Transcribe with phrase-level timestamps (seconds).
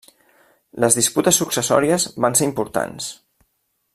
[0.83, 3.15] Les disputes successòries van ser importants.